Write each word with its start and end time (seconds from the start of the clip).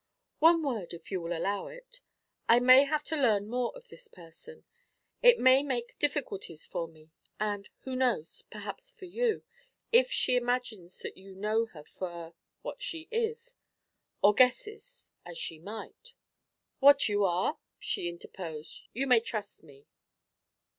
'One 0.39 0.63
word, 0.63 0.95
if 0.95 1.11
you 1.11 1.21
will 1.21 1.37
allow 1.37 1.67
it. 1.67 2.01
I 2.49 2.59
may 2.59 2.85
have 2.85 3.03
to 3.03 3.15
learn 3.15 3.47
more 3.47 3.71
of 3.75 3.89
this 3.89 4.07
person. 4.07 4.65
It 5.21 5.37
may 5.37 5.61
make 5.61 5.99
difficulties 5.99 6.65
for 6.65 6.87
me, 6.87 7.11
and 7.39 7.69
who 7.81 7.95
knows? 7.95 8.41
perhaps 8.49 8.89
for 8.89 9.05
you, 9.05 9.43
if 9.91 10.09
she 10.11 10.35
imagines 10.37 10.97
that 11.01 11.17
you 11.17 11.35
know 11.35 11.67
her 11.67 11.83
for 11.83 12.33
what 12.63 12.81
she 12.81 13.09
is. 13.11 13.55
Or 14.23 14.33
guesses, 14.33 15.11
as 15.23 15.37
she 15.37 15.59
might' 15.59 16.15
'What 16.79 17.07
you 17.07 17.23
are?' 17.23 17.59
she 17.77 18.09
interposed. 18.09 18.81
'You 18.93 19.05
may 19.05 19.19
trust 19.19 19.61
me.' 19.61 19.85